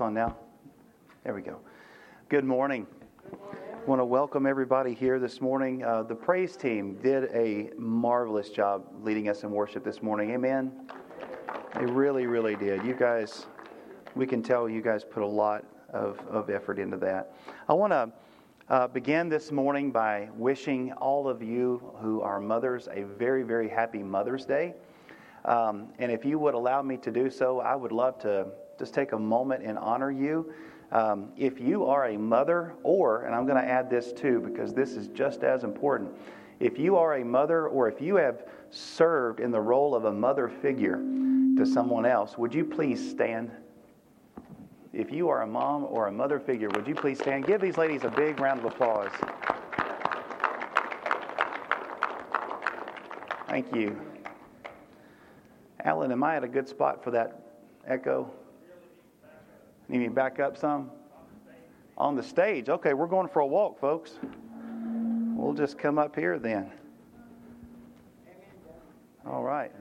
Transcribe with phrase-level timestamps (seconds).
[0.00, 0.36] On now?
[1.24, 1.58] There we go.
[2.28, 2.86] Good morning.
[3.32, 5.84] I want to welcome everybody here this morning.
[5.84, 10.32] Uh, the praise team did a marvelous job leading us in worship this morning.
[10.32, 10.90] Amen.
[11.78, 12.84] They really, really did.
[12.84, 13.46] You guys,
[14.14, 17.34] we can tell you guys put a lot of, of effort into that.
[17.66, 18.12] I want to
[18.68, 23.68] uh, begin this morning by wishing all of you who are mothers a very, very
[23.68, 24.74] happy Mother's Day.
[25.46, 28.48] Um, and if you would allow me to do so, I would love to
[28.78, 30.52] just take a moment and honor you.
[30.92, 34.72] Um, if you are a mother, or, and I'm going to add this too because
[34.72, 36.12] this is just as important,
[36.60, 40.12] if you are a mother or if you have served in the role of a
[40.12, 40.96] mother figure
[41.56, 43.50] to someone else, would you please stand?
[44.92, 47.46] If you are a mom or a mother figure, would you please stand?
[47.46, 49.10] Give these ladies a big round of applause.
[53.48, 54.00] Thank you.
[55.84, 57.42] Alan, am I at a good spot for that
[57.86, 58.30] echo?
[59.88, 60.90] Need me back up some?
[61.96, 62.68] On the stage.
[62.68, 64.12] Okay, we're going for a walk, folks.
[65.34, 66.70] We'll just come up here then.
[69.26, 69.72] All right.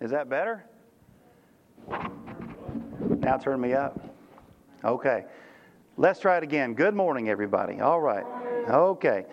[0.00, 0.64] Is that better?
[3.18, 3.98] Now turn me up.
[4.84, 5.24] Okay.
[5.96, 6.74] Let's try it again.
[6.74, 7.80] Good morning, everybody.
[7.80, 8.24] All right.
[8.68, 9.24] Okay.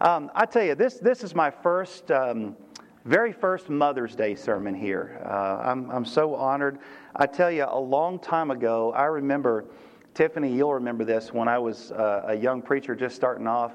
[0.00, 2.56] Um, I tell you, this this is my first, um,
[3.04, 5.20] very first Mother's Day sermon here.
[5.24, 6.78] Uh, I'm I'm so honored.
[7.14, 9.66] I tell you, a long time ago, I remember,
[10.14, 13.72] Tiffany, you'll remember this, when I was uh, a young preacher just starting off.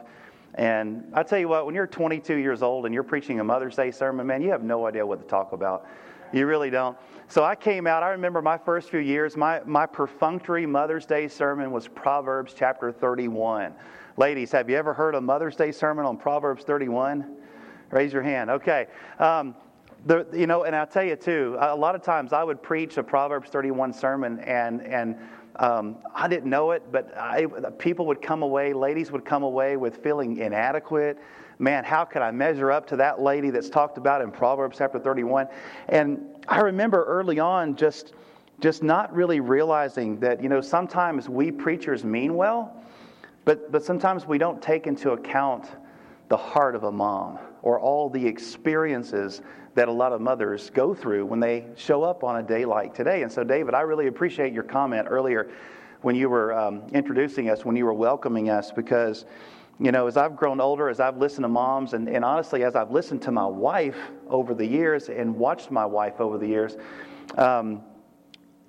[0.55, 3.75] And I tell you what, when you're 22 years old and you're preaching a Mother's
[3.75, 5.85] Day sermon, man, you have no idea what to talk about.
[6.33, 6.97] You really don't.
[7.27, 11.27] So I came out, I remember my first few years, my, my perfunctory Mother's Day
[11.27, 13.73] sermon was Proverbs chapter 31.
[14.17, 17.38] Ladies, have you ever heard a Mother's Day sermon on Proverbs 31?
[17.91, 18.49] Raise your hand.
[18.49, 18.87] Okay.
[19.17, 19.55] Um,
[20.05, 22.97] the, you know, and I'll tell you too, a lot of times I would preach
[22.97, 25.17] a Proverbs 31 sermon and, and
[25.57, 27.45] um, I didn't know it, but I,
[27.77, 31.17] people would come away, ladies would come away with feeling inadequate.
[31.57, 34.99] Man, how could I measure up to that lady that's talked about in Proverbs chapter
[34.99, 35.47] 31?
[35.89, 38.13] And I remember early on just,
[38.61, 42.81] just not really realizing that, you know, sometimes we preachers mean well,
[43.43, 45.71] but, but sometimes we don't take into account
[46.29, 49.41] the heart of a mom or all the experiences
[49.75, 52.93] that a lot of mothers go through when they show up on a day like
[52.93, 53.23] today.
[53.23, 55.49] And so, David, I really appreciate your comment earlier
[56.01, 59.25] when you were um, introducing us, when you were welcoming us, because,
[59.79, 62.75] you know, as I've grown older, as I've listened to moms, and, and honestly, as
[62.75, 63.97] I've listened to my wife
[64.29, 66.77] over the years and watched my wife over the years,
[67.37, 67.81] um,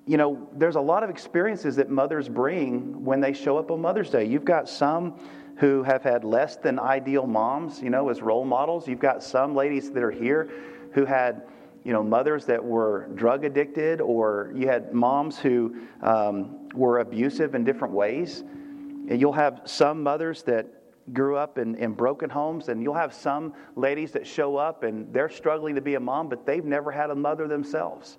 [0.07, 3.81] you know, there's a lot of experiences that mothers bring when they show up on
[3.81, 4.25] Mother's Day.
[4.25, 5.15] You've got some
[5.61, 8.89] who have had less than ideal moms, you know, as role models.
[8.89, 10.51] You've got some ladies that are here
[10.95, 11.43] who had,
[11.85, 17.55] you know, mothers that were drug addicted, or you had moms who um, were abusive
[17.55, 18.41] in different ways.
[18.41, 20.67] And you'll have some mothers that
[21.13, 25.13] grew up in, in broken homes, and you'll have some ladies that show up and
[25.13, 28.17] they're struggling to be a mom, but they've never had a mother themselves.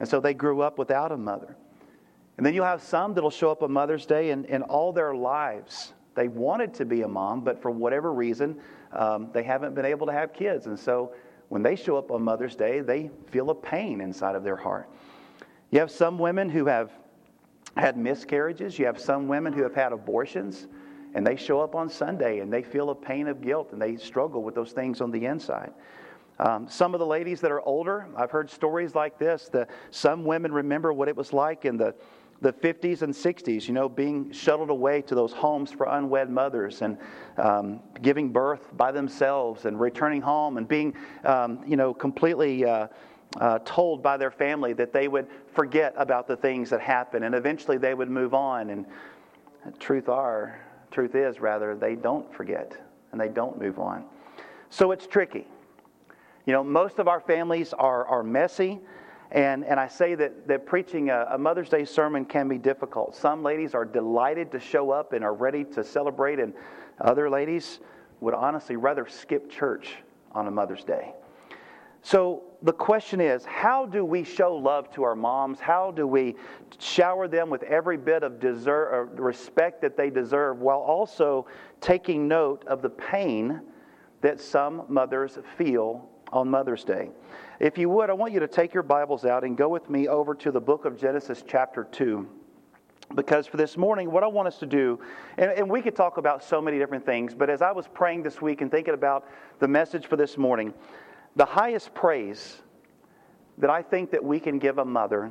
[0.00, 1.54] And so they grew up without a mother.
[2.38, 5.14] And then you'll have some that'll show up on Mother's Day and, and all their
[5.14, 8.58] lives they wanted to be a mom, but for whatever reason,
[8.92, 10.66] um, they haven't been able to have kids.
[10.66, 11.14] And so
[11.48, 14.88] when they show up on Mother's Day, they feel a pain inside of their heart.
[15.70, 16.90] You have some women who have
[17.76, 20.66] had miscarriages, you have some women who have had abortions,
[21.14, 23.96] and they show up on Sunday and they feel a pain of guilt and they
[23.96, 25.72] struggle with those things on the inside.
[26.38, 29.48] Um, some of the ladies that are older, I've heard stories like this.
[29.48, 31.94] The, some women remember what it was like in the
[32.42, 36.82] the 50s and 60s, you know, being shuttled away to those homes for unwed mothers
[36.82, 36.98] and
[37.38, 40.92] um, giving birth by themselves and returning home and being,
[41.24, 42.88] um, you know, completely uh,
[43.40, 47.34] uh, told by their family that they would forget about the things that happened and
[47.34, 48.70] eventually they would move on.
[48.70, 48.86] And
[49.78, 50.60] truth are,
[50.90, 52.76] truth is rather, they don't forget
[53.12, 54.04] and they don't move on.
[54.68, 55.46] So it's tricky.
[56.44, 58.80] You know, most of our families are, are messy.
[59.32, 63.16] And, and I say that, that preaching a, a, Mother's Day sermon can be difficult.
[63.16, 66.52] Some ladies are delighted to show up and are ready to celebrate, and
[67.00, 67.80] other ladies
[68.20, 69.94] would honestly rather skip church
[70.32, 71.14] on a Mother's Day.
[72.02, 75.60] So the question is how do we show love to our moms?
[75.60, 76.36] How do we
[76.78, 81.46] shower them with every bit of deserve, respect that they deserve while also
[81.80, 83.62] taking note of the pain
[84.20, 87.10] that some mothers feel on Mother's Day?
[87.60, 90.08] If you would, I want you to take your Bibles out and go with me
[90.08, 92.28] over to the book of Genesis, chapter 2.
[93.14, 94.98] Because for this morning, what I want us to do,
[95.36, 98.22] and, and, we could talk about so many different things, but as I was praying
[98.22, 100.72] this week and thinking about the message for this morning,
[101.36, 102.62] the highest praise
[103.58, 105.30] that I think that we can give a mother,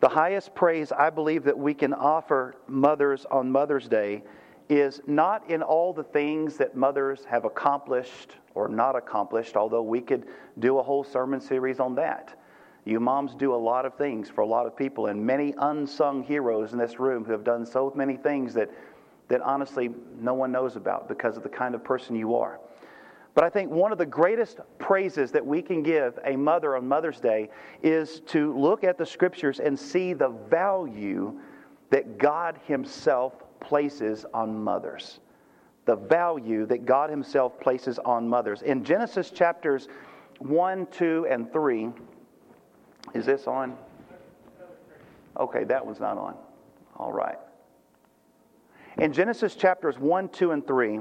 [0.00, 4.22] The highest praise I believe that we can offer mothers on Mother's Day
[4.68, 10.00] is not in all the things that mothers have accomplished or not accomplished, although we
[10.00, 10.26] could
[10.58, 12.38] do a whole sermon series on that.
[12.84, 16.22] You moms do a lot of things for a lot of people, and many unsung
[16.22, 18.70] heroes in this room who have done so many things that,
[19.28, 22.58] that honestly no one knows about because of the kind of person you are.
[23.34, 26.88] But I think one of the greatest praises that we can give a mother on
[26.88, 27.50] Mother's Day
[27.82, 31.38] is to look at the scriptures and see the value
[31.90, 35.20] that God Himself places on mothers.
[35.84, 38.62] The value that God Himself places on mothers.
[38.62, 39.88] In Genesis chapters
[40.38, 41.90] 1, 2, and 3,
[43.14, 43.76] is this on?
[45.38, 46.34] Okay, that one's not on.
[46.96, 47.38] All right.
[48.98, 51.00] In Genesis chapters 1, 2, and 3,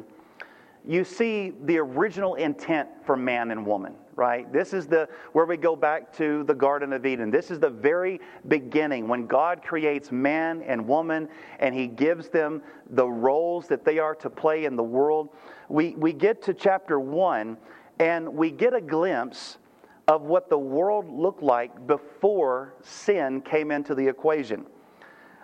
[0.86, 5.56] you see the original intent for man and woman right this is the where we
[5.56, 10.12] go back to the garden of eden this is the very beginning when god creates
[10.12, 11.30] man and woman
[11.60, 15.30] and he gives them the roles that they are to play in the world
[15.70, 17.56] we, we get to chapter 1
[18.00, 19.60] and we get a glimpse
[20.08, 24.66] of what the world looked like before sin came into the equation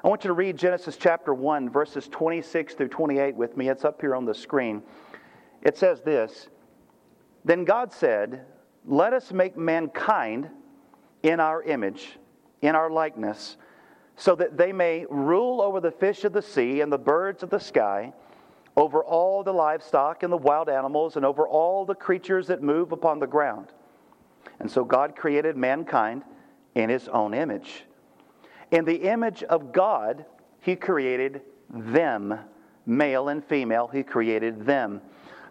[0.04, 3.70] I want you to read Genesis chapter 1, verses 26 through 28 with me.
[3.70, 4.84] It's up here on the screen.
[5.62, 6.50] It says this
[7.46, 8.46] Then God said,
[8.86, 10.50] Let us make mankind
[11.24, 12.18] in our image,
[12.62, 13.58] in our likeness,
[14.16, 17.50] so that they may rule over the fish of the sea and the birds of
[17.50, 18.14] the sky,
[18.76, 22.92] over all the livestock and the wild animals, and over all the creatures that move
[22.92, 23.68] upon the ground.
[24.60, 26.24] And so God created mankind
[26.76, 27.86] in his own image.
[28.72, 30.26] In the image of God,
[30.60, 32.38] he created them.
[32.86, 35.02] Male and female, he created them.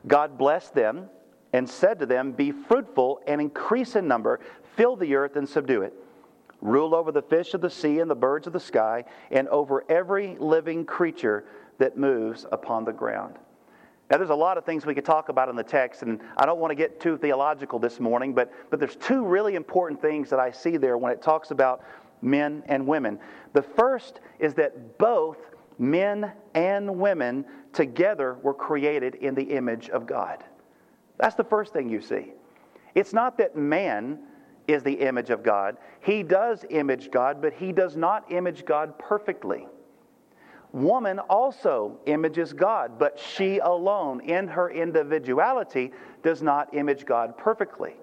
[0.07, 1.09] God blessed them
[1.53, 4.41] and said to them, Be fruitful and increase in number,
[4.77, 5.95] fill the earth and subdue it.
[6.61, 9.85] Rule over the fish of the sea and the birds of the sky, and over
[9.89, 11.45] every living creature
[11.79, 13.37] that moves upon the ground.
[14.11, 16.45] Now, there's a lot of things we could talk about in the text, and I
[16.45, 20.29] don't want to get too theological this morning, but, but there's two really important things
[20.31, 21.83] that I see there when it talks about
[22.21, 23.19] men and women.
[23.55, 25.39] The first is that both
[25.79, 30.45] men and women together were created in the image of God.
[31.23, 32.33] That's the first thing you see.
[32.97, 34.19] It's not that man
[34.67, 35.77] is the image of God.
[36.01, 39.69] He does image God, but he does not image God perfectly.
[40.73, 45.93] Woman also images God, but she alone, in her individuality,
[46.25, 47.95] does not image God perfectly.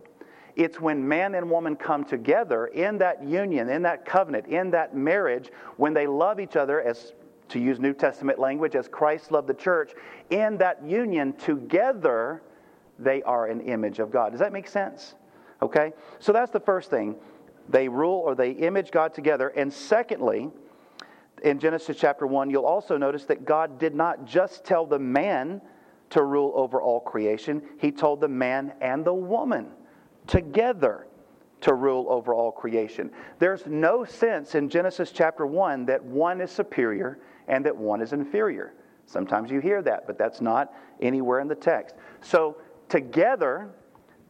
[0.55, 4.95] It's when man and woman come together in that union, in that covenant, in that
[4.95, 7.11] marriage, when they love each other as
[7.49, 9.91] to use New Testament language, as Christ loved the church,
[10.29, 12.43] in that union together,
[12.99, 14.31] they are an image of God.
[14.31, 15.15] Does that make sense?
[15.61, 15.93] Okay?
[16.19, 17.15] So that's the first thing.
[17.69, 19.49] They rule or they image God together.
[19.49, 20.49] And secondly,
[21.43, 25.61] in Genesis chapter 1, you'll also notice that God did not just tell the man
[26.11, 29.67] to rule over all creation, He told the man and the woman
[30.27, 31.07] together
[31.61, 33.11] to rule over all creation.
[33.37, 38.13] There's no sense in Genesis chapter 1 that one is superior and that one is
[38.13, 38.73] inferior.
[39.05, 41.95] Sometimes you hear that, but that's not anywhere in the text.
[42.21, 42.57] So,
[42.89, 43.69] together,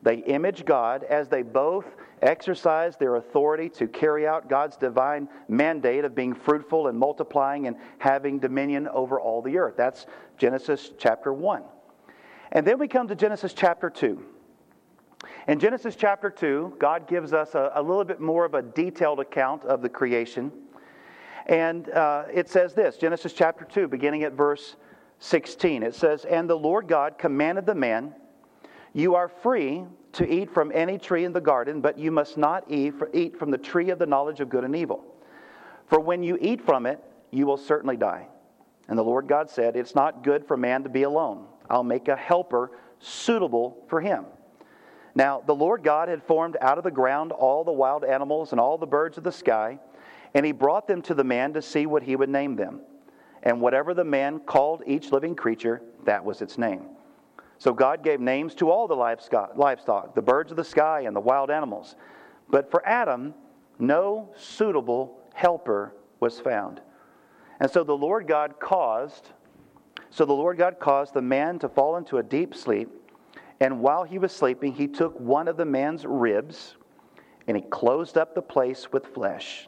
[0.02, 1.86] they image God as they both
[2.22, 7.76] exercise their authority to carry out God's divine mandate of being fruitful and multiplying and
[7.98, 9.76] having dominion over all the earth.
[9.78, 10.06] That's
[10.38, 11.64] Genesis chapter 1.
[12.52, 14.24] And then we come to Genesis chapter 2.
[15.48, 19.20] In Genesis chapter 2, God gives us a, a little bit more of a detailed
[19.20, 20.52] account of the creation.
[21.48, 24.76] And uh, it says this Genesis chapter 2, beginning at verse
[25.20, 25.84] 16.
[25.84, 28.14] It says, And the Lord God commanded the man,
[28.94, 32.64] You are free to eat from any tree in the garden, but you must not
[32.70, 35.04] eat, eat from the tree of the knowledge of good and evil.
[35.88, 38.28] For when you eat from it, you will certainly die.
[38.88, 41.46] And the Lord God said, It's not good for man to be alone.
[41.70, 44.26] I'll make a helper suitable for him.
[45.14, 48.60] Now, the Lord God had formed out of the ground all the wild animals and
[48.60, 49.80] all the birds of the sky
[50.34, 52.82] and he brought them to the man to see what he would name them.
[53.42, 56.86] And whatever the man called each living creature, that was its name.
[57.60, 61.20] So God gave names to all the livestock, the birds of the sky, and the
[61.20, 61.96] wild animals.
[62.50, 63.34] But for Adam,
[63.78, 66.82] no suitable helper was found.
[67.60, 69.32] And so the Lord God caused
[70.12, 72.90] so the Lord God caused the man to fall into a deep sleep,
[73.60, 76.76] and while he was sleeping, he took one of the man's ribs
[77.48, 79.68] and he closed up the place with flesh.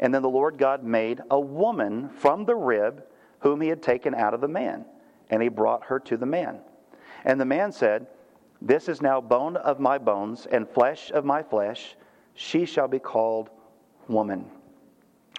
[0.00, 3.04] And then the Lord God made a woman from the rib
[3.40, 4.84] whom he had taken out of the man,
[5.30, 6.60] and he brought her to the man.
[7.26, 8.06] And the man said,
[8.62, 11.96] This is now bone of my bones and flesh of my flesh.
[12.34, 13.50] She shall be called
[14.08, 14.48] woman,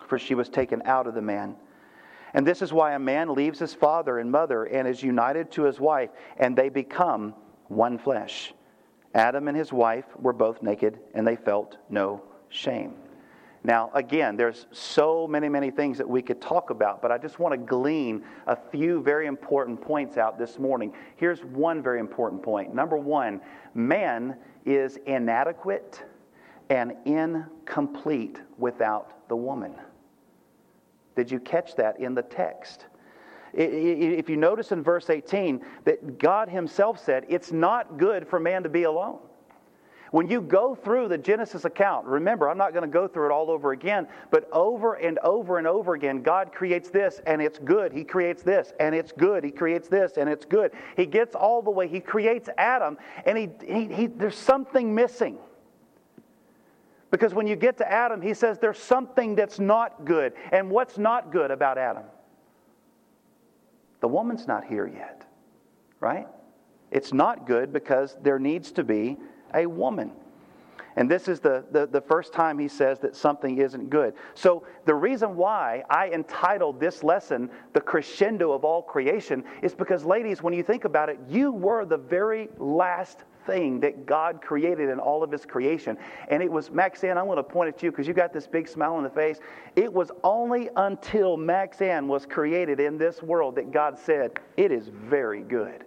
[0.07, 1.55] for she was taken out of the man.
[2.33, 5.63] And this is why a man leaves his father and mother and is united to
[5.63, 7.33] his wife, and they become
[7.69, 8.53] one flesh.
[9.15, 12.95] Adam and his wife were both naked, and they felt no shame.
[13.67, 17.37] Now, again, there's so many, many things that we could talk about, but I just
[17.37, 20.93] want to glean a few very important points out this morning.
[21.17, 22.73] Here's one very important point.
[22.73, 23.41] Number one,
[23.73, 26.01] man is inadequate
[26.69, 29.75] and incomplete without the woman.
[31.17, 32.85] Did you catch that in the text?
[33.51, 38.63] If you notice in verse 18 that God Himself said, It's not good for man
[38.63, 39.19] to be alone.
[40.11, 43.31] When you go through the Genesis account, remember, I'm not going to go through it
[43.31, 47.59] all over again, but over and over and over again, God creates this and it's
[47.59, 47.91] good.
[47.91, 49.43] He creates this and it's good.
[49.43, 50.71] He creates this and it's good.
[50.95, 51.87] He gets all the way.
[51.87, 55.37] He creates Adam and he, he, he there's something missing.
[57.11, 60.33] Because when you get to Adam, he says there's something that's not good.
[60.51, 62.03] And what's not good about Adam?
[64.01, 65.25] The woman's not here yet,
[65.99, 66.27] right?
[66.91, 69.17] It's not good because there needs to be
[69.53, 70.11] a woman.
[70.97, 74.15] And this is the, the, the, first time he says that something isn't good.
[74.33, 80.03] So, the reason why I entitled this lesson The Crescendo of All Creation is because,
[80.05, 84.89] ladies, when you think about it, you were the very last thing that God created
[84.89, 85.97] in all of his creation.
[86.29, 88.67] And it was, Maxanne, I want to point at you because you got this big
[88.67, 89.39] smile on the face.
[89.75, 94.87] It was only until Maxanne was created in this world that God said, It is
[94.87, 95.85] very good.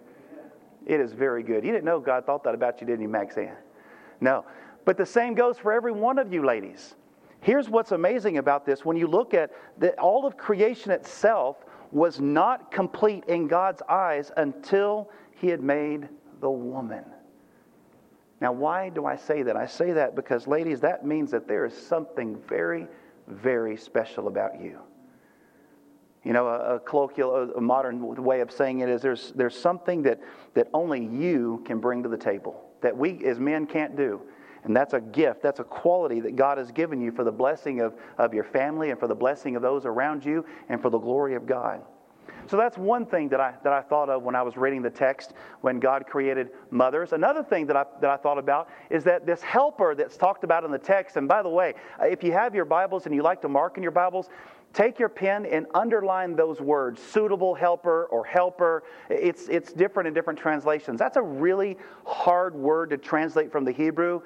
[0.85, 1.63] It is very good.
[1.63, 3.55] You didn't know God thought that about you, didn't you, Maxanne?
[4.19, 4.45] No.
[4.85, 6.95] But the same goes for every one of you ladies.
[7.41, 8.85] Here's what's amazing about this.
[8.85, 11.57] When you look at that all of creation itself
[11.91, 16.07] was not complete in God's eyes until he had made
[16.39, 17.03] the woman.
[18.39, 19.55] Now, why do I say that?
[19.55, 22.87] I say that because, ladies, that means that there is something very,
[23.27, 24.79] very special about you.
[26.23, 30.03] You know, a, a, colloquial, a modern way of saying it is there's, there's something
[30.03, 30.19] that,
[30.53, 34.21] that only you can bring to the table that we as men can't do.
[34.63, 37.81] And that's a gift, that's a quality that God has given you for the blessing
[37.81, 40.99] of, of your family and for the blessing of those around you and for the
[40.99, 41.81] glory of God.
[42.47, 44.89] So that's one thing that I, that I thought of when I was reading the
[44.89, 47.13] text when God created mothers.
[47.13, 50.63] Another thing that I, that I thought about is that this helper that's talked about
[50.63, 53.41] in the text, and by the way, if you have your Bibles and you like
[53.41, 54.29] to mark in your Bibles,
[54.73, 58.83] take your pen and underline those words suitable helper or helper.
[59.09, 60.99] It's, it's different in different translations.
[60.99, 64.21] That's a really hard word to translate from the hebrew.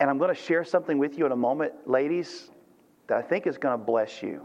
[0.00, 2.50] And i'm going to share something with you in a moment ladies
[3.06, 4.44] that i think is going to bless you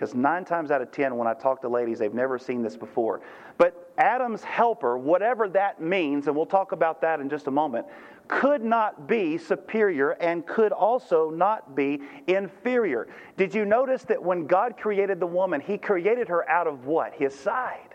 [0.00, 2.74] because nine times out of ten when i talk to ladies they've never seen this
[2.74, 3.20] before
[3.58, 7.86] but adam's helper whatever that means and we'll talk about that in just a moment
[8.26, 13.08] could not be superior and could also not be inferior.
[13.36, 17.12] Did you notice that when God created the woman, He created her out of what?
[17.12, 17.89] His side.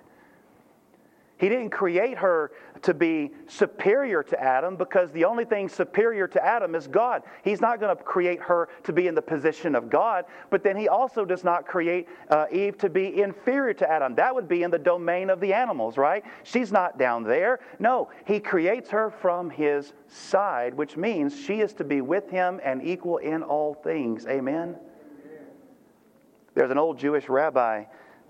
[1.38, 2.51] He didn't create her
[2.84, 7.24] to be superior to Adam because the only thing superior to Adam is God.
[7.44, 10.77] He's not going to create her to be in the position of God, but then
[10.77, 14.15] he also does not create uh, Eve to be inferior to Adam.
[14.15, 16.24] That would be in the domain of the animals, right?
[16.44, 17.60] She's not down there.
[17.80, 22.62] No, he creates her from his side, which means she is to be with him
[22.63, 24.25] and equal in all things.
[24.25, 24.77] Amen?
[26.54, 27.84] There's an old Jewish rabbi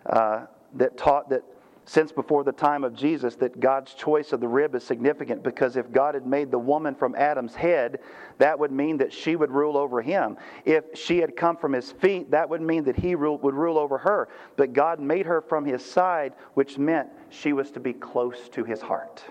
[0.08, 1.44] uh, that taught that
[1.86, 5.77] since before the time of Jesus that God's choice of the rib is significant because
[5.77, 8.00] if God had made the woman from Adam's head,
[8.39, 10.36] that would mean that she would rule over him.
[10.65, 14.00] If she had come from his feet, that would mean that he would rule over
[14.00, 14.30] her.
[14.58, 18.63] But God made her from his side, which meant she was to be close to
[18.63, 19.24] his heart,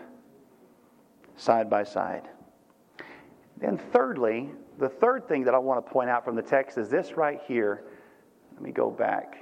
[1.37, 2.29] side by side.
[3.57, 6.89] Then, thirdly, the third thing that I want to point out from the text is
[6.89, 7.85] this right here.
[8.53, 9.39] Let me go back.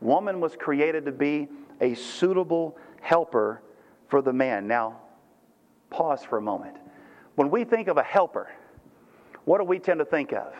[0.00, 1.48] Woman was created to be
[1.80, 3.62] a suitable helper
[4.08, 4.66] for the man.
[4.66, 5.00] Now,
[5.90, 6.76] pause for a moment.
[7.34, 8.50] When we think of a helper,
[9.44, 10.54] what do we tend to think of?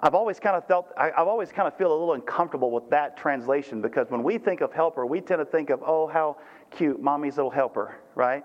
[0.00, 3.16] I've always kind of felt, I've always kind of feel a little uncomfortable with that
[3.16, 6.36] translation because when we think of helper, we tend to think of, oh, how
[6.70, 8.44] cute, mommy's little helper, right?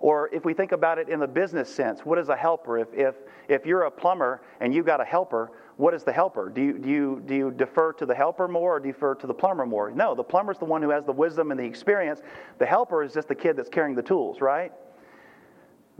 [0.00, 2.78] Or if we think about it in the business sense, what is a helper?
[2.78, 3.14] If, if,
[3.48, 6.50] if you're a plumber and you've got a helper, what is the helper?
[6.50, 9.32] Do you, do, you, do you defer to the helper more or defer to the
[9.32, 9.92] plumber more?
[9.92, 12.20] No, the plumber is the one who has the wisdom and the experience.
[12.58, 14.72] The helper is just the kid that's carrying the tools, right?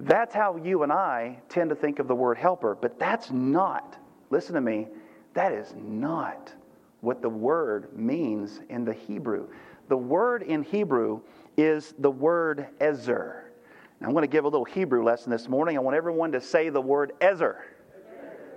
[0.01, 3.97] That's how you and I tend to think of the word helper, but that's not,
[4.31, 4.89] listen to me,
[5.35, 6.53] that is not
[7.01, 9.47] what the word means in the Hebrew.
[9.89, 11.21] The word in Hebrew
[11.57, 13.53] is the word ezer.
[14.01, 15.77] Now, I'm going to give a little Hebrew lesson this morning.
[15.77, 17.65] I want everyone to say the word ezer.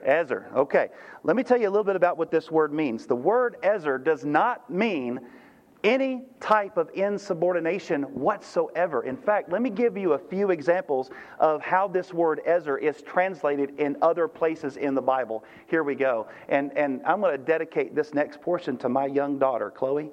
[0.04, 0.50] Ezer.
[0.56, 0.90] Okay.
[1.24, 3.06] Let me tell you a little bit about what this word means.
[3.06, 5.20] The word Ezer does not mean
[5.84, 9.04] any type of insubordination whatsoever.
[9.04, 13.02] In fact, let me give you a few examples of how this word Ezer is
[13.02, 15.44] translated in other places in the Bible.
[15.68, 16.28] Here we go.
[16.50, 20.12] And, and I'm going to dedicate this next portion to my young daughter, Chloe.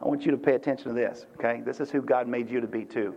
[0.00, 1.60] I want you to pay attention to this, okay?
[1.64, 3.14] This is who God made you to be, too.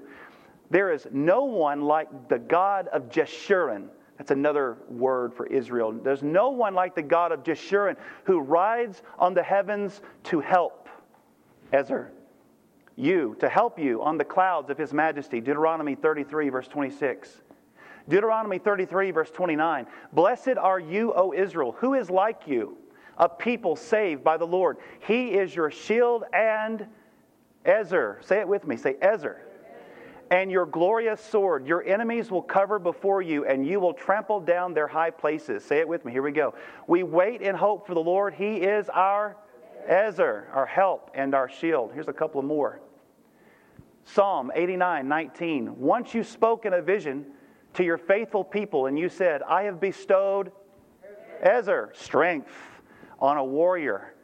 [0.70, 3.88] There is no one like the God of Jeshurun.
[4.18, 5.92] That's another word for Israel.
[5.92, 10.88] There's no one like the God of Jeshurun who rides on the heavens to help.
[11.74, 12.12] Ezer,
[12.96, 15.42] you, to help you on the clouds of his majesty.
[15.42, 17.42] Deuteronomy 33, verse 26.
[18.08, 19.88] Deuteronomy 33, verse 29.
[20.14, 21.74] Blessed are you, O Israel.
[21.80, 22.78] Who is like you?
[23.18, 24.78] A people saved by the Lord.
[25.00, 26.86] He is your shield and
[27.66, 28.20] Ezer.
[28.22, 28.78] Say it with me.
[28.78, 29.45] Say Ezer
[30.32, 31.68] and your glorious sword.
[31.68, 35.64] Your enemies will cover before you, and you will trample down their high places.
[35.64, 36.12] Say it with me.
[36.12, 36.56] Here we go.
[36.88, 38.34] We wait and hope for the Lord.
[38.34, 39.38] He is our
[39.88, 41.92] Ezer, our help and our shield.
[41.94, 42.80] Here's a couple of more.
[44.04, 45.80] Psalm 89 19.
[45.80, 47.26] Once you spoke in a vision
[47.74, 50.52] to your faithful people, and you said, I have bestowed
[51.42, 52.52] Ezer, strength,
[53.20, 54.15] on a warrior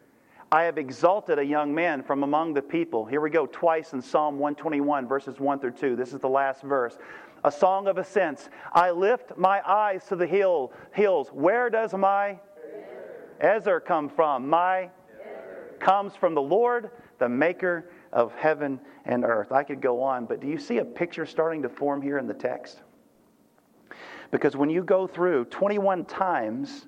[0.54, 3.06] I have exalted a young man from among the people.
[3.06, 5.96] Here we go, twice in Psalm 121, verses 1 through 2.
[5.96, 6.98] This is the last verse.
[7.46, 8.50] A song of ascents.
[8.74, 11.30] I lift my eyes to the hill, hills.
[11.30, 12.38] Where does my
[13.40, 14.50] Ezer come from?
[14.50, 14.90] My
[15.80, 19.54] comes from the Lord, the maker of heaven and earth.
[19.54, 22.28] I could go on, but do you see a picture starting to form here in
[22.28, 22.82] the text?
[24.32, 26.88] Because when you go through 21 times,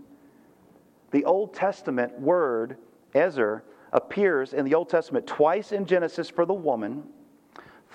[1.12, 2.78] the Old Testament word
[3.16, 7.04] Ezer appears in the Old Testament twice in Genesis for the woman,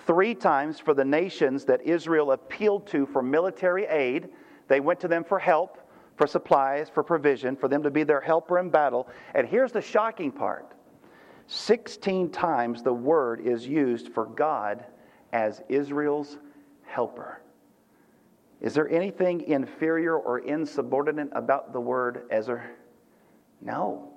[0.07, 4.29] three times for the nations that Israel appealed to for military aid.
[4.69, 5.79] They went to them for help,
[6.17, 9.09] for supplies, for provision, for them to be their helper in battle.
[9.35, 10.75] And here's the shocking part
[11.49, 14.85] 16 times the word is used for God
[15.33, 16.39] as Israel's
[16.85, 17.41] helper.
[18.61, 22.71] Is there anything inferior or insubordinate about the word Ezer?
[23.61, 24.13] No.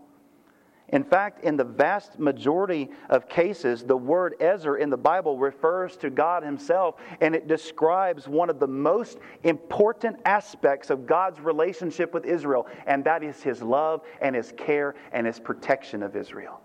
[0.92, 5.96] In fact, in the vast majority of cases, the word Ezer in the Bible refers
[5.98, 12.14] to God Himself, and it describes one of the most important aspects of God's relationship
[12.14, 16.62] with Israel, and that is His love and His care and His protection of Israel.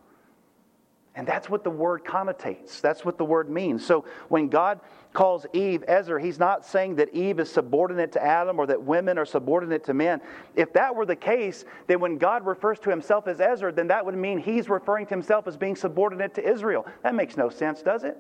[1.16, 2.83] And that's what the word connotates.
[2.83, 3.85] That's what the word means.
[3.85, 4.81] So when God
[5.14, 9.16] calls Eve Ezer, he's not saying that Eve is subordinate to Adam or that women
[9.16, 10.20] are subordinate to men.
[10.57, 14.05] If that were the case, then when God refers to himself as Ezer, then that
[14.05, 16.85] would mean he's referring to himself as being subordinate to Israel.
[17.02, 18.18] That makes no sense, does it?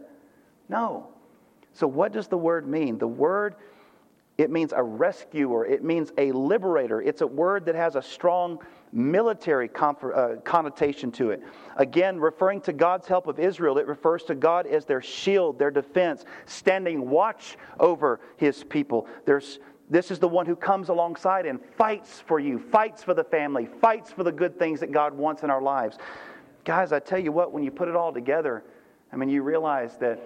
[0.70, 1.08] No.
[1.74, 2.96] So what does the word mean?
[2.96, 3.56] The word
[4.38, 5.64] it means a rescuer.
[5.64, 7.00] It means a liberator.
[7.00, 8.58] It's a word that has a strong
[8.92, 11.42] military uh, connotation to it.
[11.76, 15.70] Again, referring to God's help of Israel, it refers to God as their shield, their
[15.70, 19.06] defense, standing watch over his people.
[19.24, 23.24] There's, this is the one who comes alongside and fights for you, fights for the
[23.24, 25.96] family, fights for the good things that God wants in our lives.
[26.64, 28.64] Guys, I tell you what, when you put it all together,
[29.12, 30.20] I mean, you realize that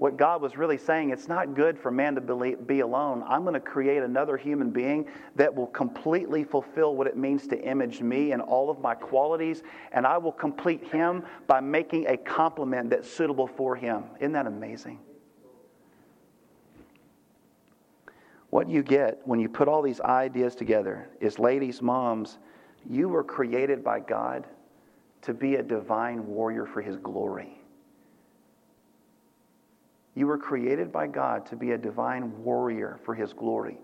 [0.00, 3.22] what God was really saying, it's not good for man to be alone.
[3.28, 7.60] I'm going to create another human being that will completely fulfill what it means to
[7.60, 12.16] image me and all of my qualities, and I will complete him by making a
[12.16, 14.04] complement that's suitable for him.
[14.20, 15.00] Isn't that amazing?
[18.48, 22.38] What you get when you put all these ideas together is, ladies, moms,
[22.88, 24.46] you were created by God
[25.20, 27.59] to be a divine warrior for his glory.
[30.14, 33.78] You were created by God to be a divine warrior for His glory.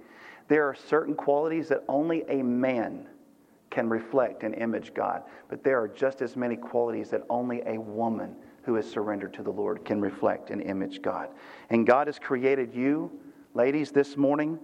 [0.49, 3.07] There are certain qualities that only a man
[3.71, 7.81] can reflect and image God, but there are just as many qualities that only a
[7.81, 11.29] woman who is surrendered to the Lord can reflect and image God.
[11.71, 13.11] And God has created you,
[13.55, 14.59] ladies, this morning.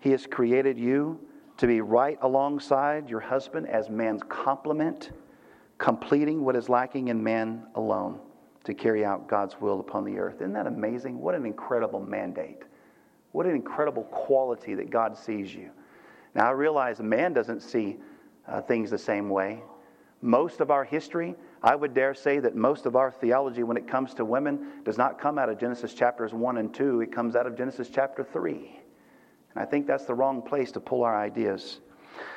[0.00, 1.18] He has created you
[1.56, 5.12] to be right alongside your husband as man's complement,
[5.78, 8.20] completing what is lacking in man alone
[8.66, 10.36] to carry out God's will upon the earth.
[10.36, 11.20] Isn't that amazing?
[11.20, 12.62] What an incredible mandate.
[13.30, 15.70] What an incredible quality that God sees you.
[16.34, 17.96] Now, I realize man doesn't see
[18.48, 19.62] uh, things the same way.
[20.20, 23.86] Most of our history, I would dare say that most of our theology when it
[23.86, 27.36] comes to women does not come out of Genesis chapters 1 and 2, it comes
[27.36, 28.80] out of Genesis chapter 3.
[29.54, 31.78] And I think that's the wrong place to pull our ideas.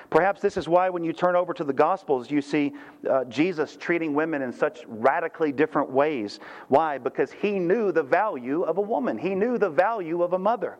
[0.09, 2.73] Perhaps this is why, when you turn over to the Gospels, you see
[3.07, 6.39] uh, Jesus treating women in such radically different ways.
[6.67, 6.97] Why?
[6.97, 10.77] Because he knew the value of a woman, he knew the value of a mother.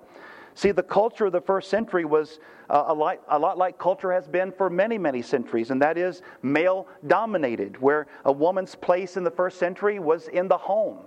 [0.56, 2.40] See, the culture of the first century was
[2.70, 5.98] uh, a, lot, a lot like culture has been for many, many centuries, and that
[5.98, 10.98] is male dominated, where a woman's place in the first century was in the home.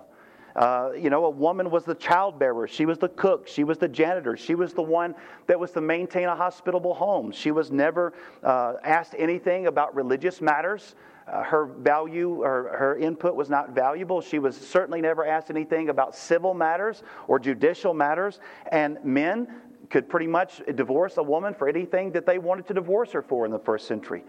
[0.55, 2.69] Uh, you know, a woman was the childbearer.
[2.69, 3.49] She was the cook.
[3.49, 4.37] She was the janitor.
[4.37, 5.15] She was the one
[5.47, 7.33] that was to maintain a hospitable home.
[7.33, 8.13] She was never
[8.43, 10.95] uh, asked anything about religious matters.
[11.27, 14.21] Uh, her value or her input was not valuable.
[14.21, 18.41] She was certainly never asked anything about civil matters or judicial matters.
[18.71, 19.49] And men
[19.89, 23.45] could pretty much divorce a woman for anything that they wanted to divorce her for
[23.45, 24.25] in the first century.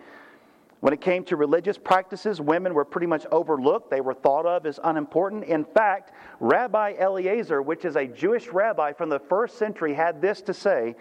[0.83, 3.89] When it came to religious practices, women were pretty much overlooked.
[3.89, 5.45] They were thought of as unimportant.
[5.45, 10.41] In fact, Rabbi Eliezer, which is a Jewish rabbi from the first century, had this
[10.41, 10.97] to say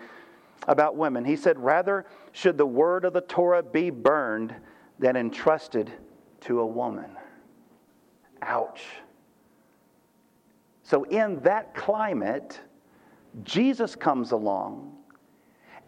[0.69, 1.25] about women.
[1.25, 4.55] He said, Rather should the word of the Torah be burned
[5.01, 5.91] than entrusted
[6.43, 7.17] to a woman.
[8.41, 8.85] Ouch.
[10.85, 12.61] So, in that climate,
[13.43, 14.97] Jesus comes along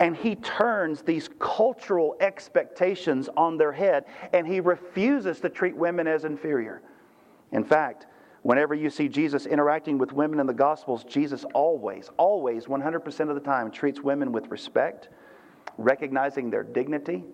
[0.00, 6.06] and he turns these cultural expectations on their head and he refuses to treat women
[6.06, 6.82] as inferior.
[7.52, 8.06] In fact,
[8.42, 13.34] whenever you see Jesus interacting with women in the Gospels, Jesus always, always, 100% of
[13.34, 15.08] the time, treats women with respect,
[15.78, 17.24] recognizing their dignity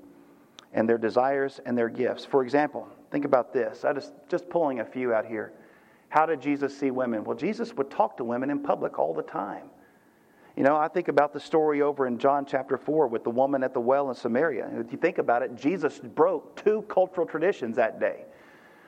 [0.72, 2.24] and their desires and their gifts.
[2.24, 3.84] For example, think about this.
[3.84, 5.52] I just just pulling a few out here.
[6.10, 7.24] How did Jesus see women?
[7.24, 9.70] Well, Jesus would talk to women in public all the time.
[10.56, 13.62] You know, I think about the story over in John chapter 4 with the woman
[13.62, 14.68] at the well in Samaria.
[14.74, 18.24] If you think about it, Jesus broke two cultural traditions that day.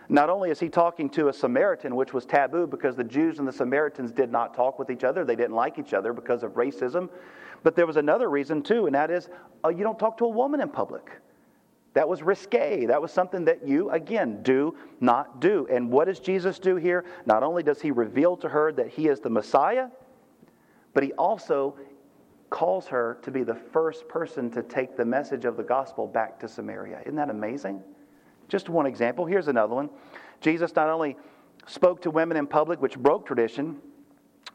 [0.08, 3.46] Not only is he talking to a Samaritan, which was taboo because the Jews and
[3.46, 6.52] the Samaritans did not talk with each other, they didn't like each other because of
[6.52, 7.08] racism,
[7.62, 9.28] but there was another reason too, and that is
[9.64, 11.10] uh, you don't talk to a woman in public.
[11.94, 12.86] That was risque.
[12.86, 15.66] That was something that you, again, do not do.
[15.70, 17.04] And what does Jesus do here?
[17.26, 19.88] Not only does he reveal to her that he is the Messiah,
[20.94, 21.76] but he also
[22.50, 26.38] calls her to be the first person to take the message of the gospel back
[26.38, 27.00] to Samaria.
[27.00, 27.82] Isn't that amazing?
[28.48, 29.24] Just one example.
[29.24, 29.88] Here's another one.
[30.42, 31.16] Jesus not only
[31.66, 33.78] spoke to women in public, which broke tradition,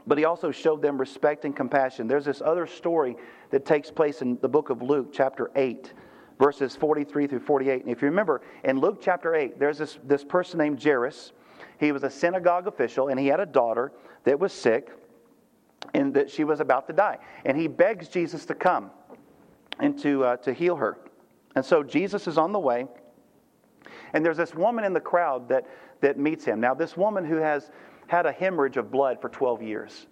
[0.05, 2.07] but he also showed them respect and compassion.
[2.07, 3.15] There's this other story
[3.49, 5.93] that takes place in the book of Luke, chapter 8,
[6.39, 7.81] verses 43 through 48.
[7.81, 11.31] And if you remember, in Luke chapter 8, there's this, this person named Jairus.
[11.79, 13.91] He was a synagogue official, and he had a daughter
[14.23, 14.91] that was sick
[15.93, 17.17] and that she was about to die.
[17.45, 18.91] And he begs Jesus to come
[19.79, 20.97] and to, uh, to heal her.
[21.55, 22.87] And so Jesus is on the way,
[24.13, 25.65] and there's this woman in the crowd that,
[26.01, 26.59] that meets him.
[26.59, 27.71] Now, this woman who has
[28.07, 30.07] had a hemorrhage of blood for 12 years.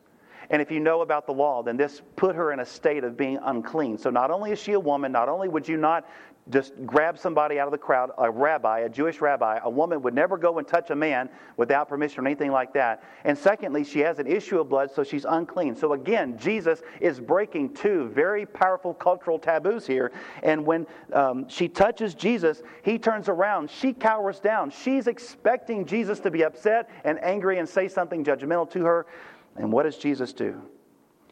[0.50, 3.18] And if you know about the law, then this put her in a state of
[3.18, 3.98] being unclean.
[3.98, 6.08] So not only is she a woman, not only would you not
[6.52, 9.58] just grab somebody out of the crowd, a rabbi, a Jewish rabbi.
[9.64, 11.28] A woman would never go and touch a man
[11.58, 13.04] without permission or anything like that.
[13.24, 15.76] And secondly, she has an issue of blood, so she's unclean.
[15.76, 20.12] So again, Jesus is breaking two very powerful cultural taboos here.
[20.44, 23.72] And when um, she touches Jesus, he turns around.
[23.72, 24.70] She cowers down.
[24.70, 29.08] She's expecting Jesus to be upset and angry and say something judgmental to her.
[29.56, 30.62] And what does Jesus do?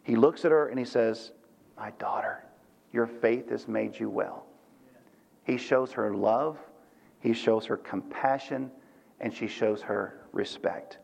[0.01, 1.33] He looks at her and he says,
[1.77, 2.43] My daughter,
[2.91, 4.47] your faith has made you well.
[5.43, 6.57] He shows her love,
[7.19, 8.71] he shows her compassion,
[9.19, 10.97] and she shows her respect.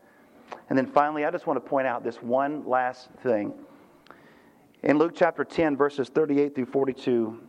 [0.68, 3.52] And then finally, I just want to point out this one last thing.
[4.82, 7.40] In Luke chapter 10, verses 38 through 42,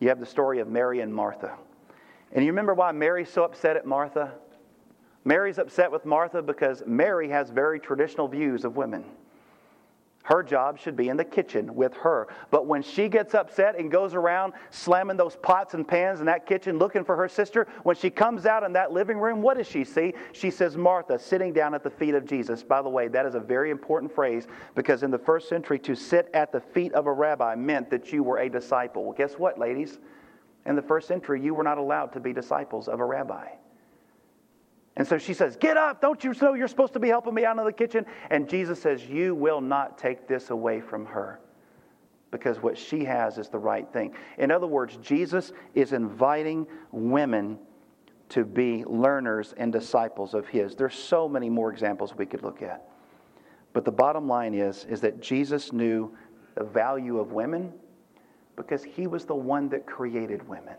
[0.00, 1.56] you have the story of Mary and Martha.
[2.32, 4.32] And you remember why Mary's so upset at Martha?
[5.24, 9.04] Mary's upset with Martha because Mary has very traditional views of women.
[10.24, 12.28] Her job should be in the kitchen with her.
[12.50, 16.46] But when she gets upset and goes around slamming those pots and pans in that
[16.46, 19.66] kitchen looking for her sister, when she comes out in that living room, what does
[19.66, 20.14] she see?
[20.32, 22.62] She says, Martha sitting down at the feet of Jesus.
[22.62, 25.96] By the way, that is a very important phrase because in the first century, to
[25.96, 29.04] sit at the feet of a rabbi meant that you were a disciple.
[29.04, 29.98] Well, guess what, ladies?
[30.66, 33.48] In the first century, you were not allowed to be disciples of a rabbi.
[34.96, 37.44] And so she says, Get up, don't you know you're supposed to be helping me
[37.44, 38.04] out in the kitchen?
[38.30, 41.40] And Jesus says, You will not take this away from her
[42.30, 44.12] because what she has is the right thing.
[44.38, 47.58] In other words, Jesus is inviting women
[48.30, 50.74] to be learners and disciples of his.
[50.74, 52.88] There's so many more examples we could look at.
[53.74, 56.16] But the bottom line is, is that Jesus knew
[56.54, 57.72] the value of women
[58.56, 60.76] because he was the one that created women.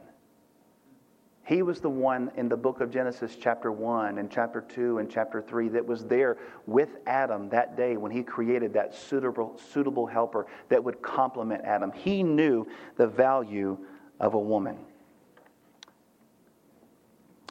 [1.46, 5.10] He was the one in the book of Genesis, chapter 1 and chapter 2 and
[5.10, 10.08] chapter 3, that was there with Adam that day when he created that suitable, suitable
[10.08, 11.92] helper that would complement Adam.
[11.92, 13.78] He knew the value
[14.22, 14.78] of a woman,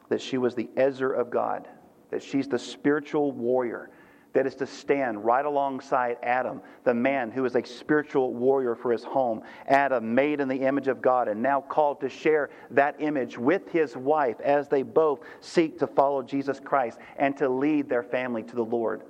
[0.09, 1.69] that she was the Ezer of God,
[2.11, 3.91] that she's the spiritual warrior
[4.33, 8.93] that is to stand right alongside Adam, the man who is a spiritual warrior for
[8.93, 9.43] his home.
[9.69, 13.71] Adam, made in the image of God, and now called to share that image with
[13.71, 18.43] his wife as they both seek to follow Jesus Christ and to lead their family
[18.43, 19.03] to the Lord.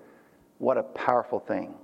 [0.59, 1.75] What a powerful thing.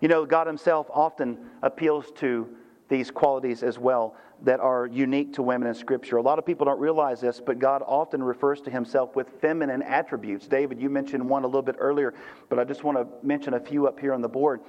[0.00, 2.48] You know, God Himself often appeals to
[2.88, 6.16] these qualities as well that are unique to women in Scripture.
[6.16, 9.82] A lot of people don't realize this, but God often refers to Himself with feminine
[9.82, 10.46] attributes.
[10.46, 12.14] David, you mentioned one a little bit earlier,
[12.48, 14.60] but I just want to mention a few up here on the board.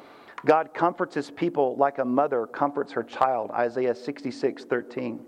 [0.45, 5.19] God comforts His people like a mother comforts her child, Isaiah 66 13.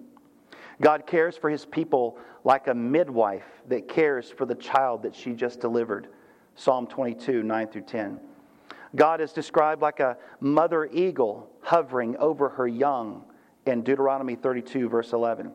[0.81, 5.33] God cares for His people like a midwife that cares for the child that she
[5.33, 6.07] just delivered,
[6.55, 8.19] Psalm 22 9 through 10.
[8.95, 13.23] God is described like a mother eagle hovering over her young
[13.65, 15.51] in Deuteronomy 32, verse 11.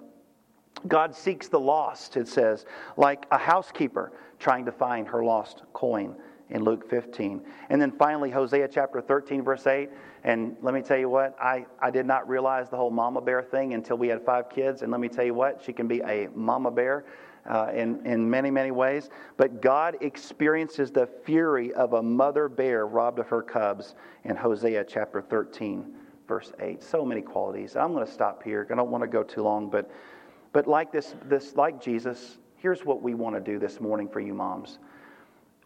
[0.87, 2.65] God seeks the lost, it says,
[2.97, 6.15] like a housekeeper trying to find her lost coin
[6.51, 7.43] in Luke 15.
[7.71, 9.91] And then finally, Hosea chapter 13, verse 8.
[10.25, 13.43] And let me tell you what, I, I did not realize the whole mama bear
[13.43, 14.83] thing until we had five kids.
[14.83, 17.05] And let me tell you what, she can be a mama bear
[17.49, 19.11] uh, in, in many, many ways.
[19.37, 24.85] But God experiences the fury of a mother bear robbed of her cubs in Hosea
[24.85, 25.95] chapter 13,
[26.27, 26.83] verse 8.
[26.83, 27.77] So many qualities.
[27.77, 28.67] I'm going to stop here.
[28.71, 29.91] I don't want to go too long, but,
[30.53, 34.21] but like, this, this, like Jesus, here's what we want to do this morning for
[34.21, 34.79] you moms.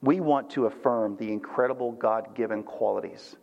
[0.03, 3.37] We want to affirm the incredible God given qualities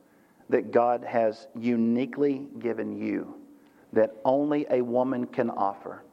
[0.49, 3.35] that God has uniquely given you
[3.93, 6.03] that only a woman can offer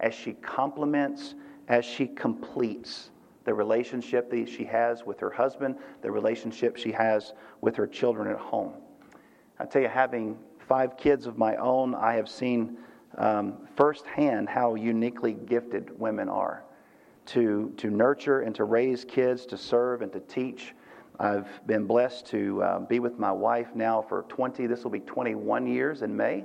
[0.00, 1.34] as she complements,
[1.68, 3.10] as she completes
[3.44, 8.28] the relationship that she has with her husband, the relationship she has with her children
[8.28, 8.72] at home.
[9.58, 12.76] I tell you, having five kids of my own, I have seen
[13.16, 16.64] um, firsthand how uniquely gifted women are
[17.26, 20.74] to, to nurture and to raise kids, to serve and to teach.
[21.18, 25.00] I've been blessed to uh, be with my wife now for 20, this will be
[25.00, 26.44] 21 years in May,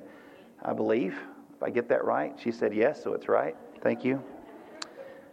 [0.64, 1.18] I believe.
[1.64, 2.38] I get that right?
[2.42, 3.56] She said yes, so it's right.
[3.82, 4.24] Thank you.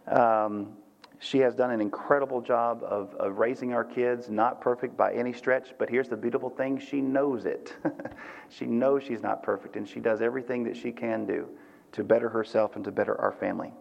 [0.07, 0.73] Um,
[1.19, 5.33] she has done an incredible job of, of raising our kids, not perfect by any
[5.33, 7.75] stretch, but here's the beautiful thing she knows it.
[8.49, 11.47] she knows she's not perfect, and she does everything that she can do
[11.91, 13.73] to better herself and to better our family.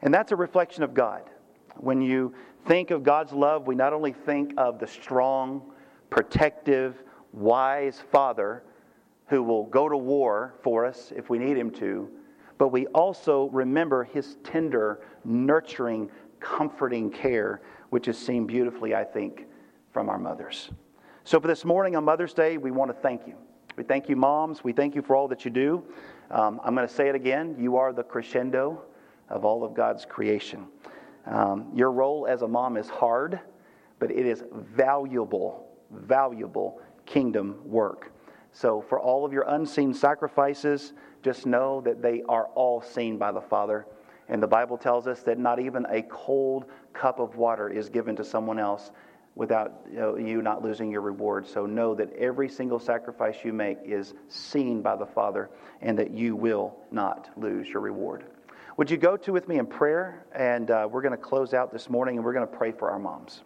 [0.00, 1.22] And that's a reflection of God.
[1.76, 2.34] When you
[2.66, 5.70] think of God's love, we not only think of the strong,
[6.08, 8.62] protective, wise Father
[9.26, 12.08] who will go to war for us if we need him to,
[12.58, 16.10] but we also remember his tender, nurturing,
[16.40, 19.46] comforting care, which is seen beautifully, I think,
[19.92, 20.70] from our mothers.
[21.24, 23.34] So, for this morning on Mother's Day, we want to thank you.
[23.76, 24.62] We thank you, moms.
[24.62, 25.82] We thank you for all that you do.
[26.30, 27.56] Um, I'm going to say it again.
[27.58, 28.82] You are the crescendo
[29.28, 30.66] of all of God's creation.
[31.26, 33.40] Um, your role as a mom is hard,
[33.98, 38.12] but it is valuable, valuable kingdom work.
[38.54, 43.32] So, for all of your unseen sacrifices, just know that they are all seen by
[43.32, 43.84] the Father.
[44.28, 48.14] And the Bible tells us that not even a cold cup of water is given
[48.14, 48.92] to someone else
[49.34, 51.48] without you, know, you, not losing your reward.
[51.48, 55.50] So know that every single sacrifice you make is seen by the Father
[55.82, 58.24] and that you will not lose your reward.
[58.76, 60.24] Would you go to with me in prayer?
[60.32, 62.88] And uh, we're going to close out this morning and we're going to pray for
[62.92, 63.42] our moms.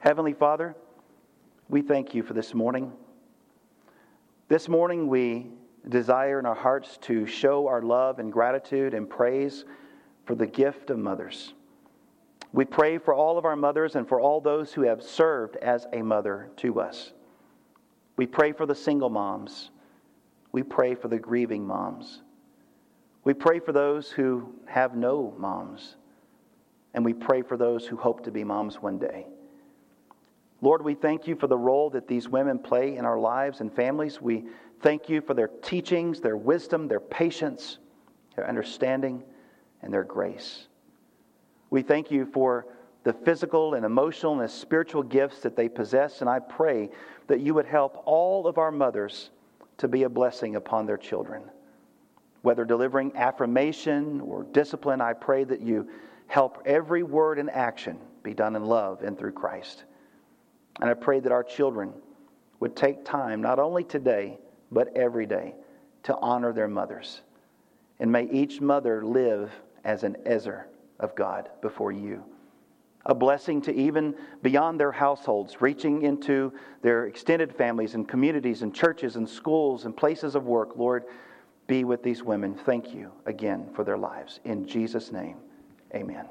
[0.00, 0.74] Heavenly Father,
[1.68, 2.92] we thank you for this morning.
[4.48, 5.48] This morning, we
[5.88, 9.64] desire in our hearts to show our love and gratitude and praise
[10.24, 11.54] for the gift of mothers.
[12.52, 15.86] We pray for all of our mothers and for all those who have served as
[15.92, 17.12] a mother to us.
[18.16, 19.70] We pray for the single moms.
[20.52, 22.22] We pray for the grieving moms.
[23.24, 25.96] We pray for those who have no moms.
[26.94, 29.26] And we pray for those who hope to be moms one day.
[30.62, 33.72] Lord, we thank you for the role that these women play in our lives and
[33.72, 34.20] families.
[34.20, 34.44] We
[34.80, 37.78] thank you for their teachings, their wisdom, their patience,
[38.34, 39.22] their understanding,
[39.82, 40.68] and their grace.
[41.70, 42.66] We thank you for
[43.04, 46.90] the physical and emotional and spiritual gifts that they possess, and I pray
[47.26, 49.30] that you would help all of our mothers
[49.78, 51.42] to be a blessing upon their children.
[52.42, 55.88] Whether delivering affirmation or discipline, I pray that you
[56.28, 59.84] help every word and action be done in love and through Christ.
[60.80, 61.92] And I pray that our children
[62.60, 64.38] would take time, not only today,
[64.70, 65.54] but every day,
[66.04, 67.22] to honor their mothers.
[67.98, 69.50] And may each mother live
[69.84, 70.68] as an Ezer
[71.00, 72.24] of God before you.
[73.06, 78.74] A blessing to even beyond their households, reaching into their extended families and communities and
[78.74, 80.76] churches and schools and places of work.
[80.76, 81.04] Lord,
[81.68, 82.54] be with these women.
[82.54, 84.40] Thank you again for their lives.
[84.44, 85.36] In Jesus' name,
[85.94, 86.26] amen.